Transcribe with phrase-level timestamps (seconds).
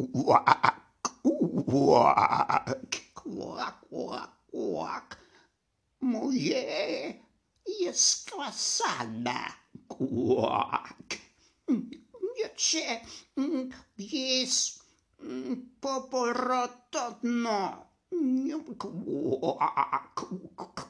[0.00, 2.74] Quack, quack,
[3.14, 5.16] quack, quack, quack.
[6.00, 7.14] Moje
[7.80, 9.40] jest kwasana.
[9.88, 11.18] Quack.
[12.36, 13.00] Wiecie,
[13.98, 14.84] jest
[15.80, 17.58] poporotno.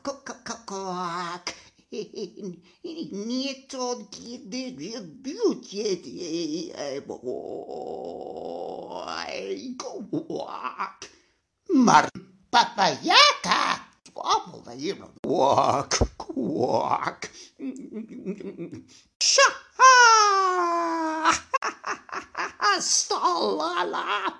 [0.02, 1.54] Quack, quack.
[3.12, 3.96] Nie to
[9.11, 11.11] kiedy biucie quack.
[11.75, 12.09] Mar
[12.50, 13.81] papayaka.
[15.23, 17.31] Quack, quack.
[19.23, 19.43] Sha.
[22.81, 24.33] Stalala.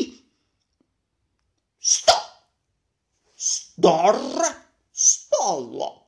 [1.80, 2.14] Sto.
[3.36, 4.16] Stor.
[4.92, 6.08] Stolo.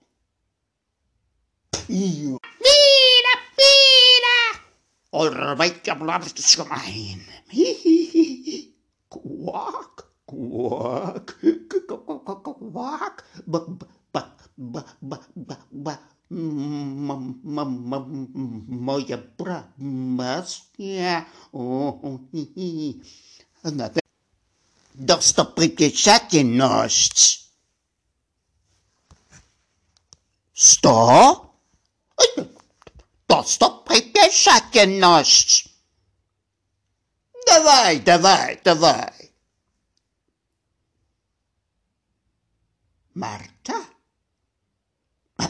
[1.72, 2.38] Piu.
[2.64, 4.38] Viina, viina!
[5.12, 7.20] Orvaikka blabstuskain.
[9.10, 11.40] Quack, quack,
[12.74, 13.24] quack,
[14.58, 16.00] ba ba ba ba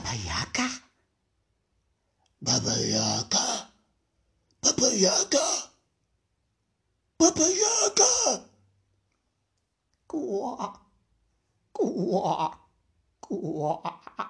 [0.07, 0.19] バヤ
[0.53, 0.63] カ。
[2.41, 3.67] ババヤカ。
[4.61, 5.37] ババヤカ。
[7.19, 7.57] ババヤ
[7.93, 8.41] カ。
[10.07, 10.79] 怖
[11.73, 12.57] 怖
[13.19, 14.26] 怖。